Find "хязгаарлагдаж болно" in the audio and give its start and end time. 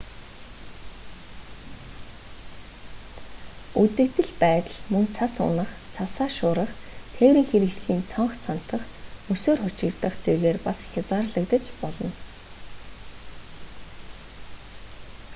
10.91-12.11